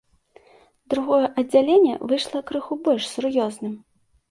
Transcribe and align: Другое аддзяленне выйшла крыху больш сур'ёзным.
Другое 0.93 1.27
аддзяленне 1.41 1.93
выйшла 2.07 2.41
крыху 2.51 2.81
больш 2.91 3.03
сур'ёзным. 3.13 3.79